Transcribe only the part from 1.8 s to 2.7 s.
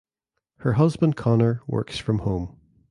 from home.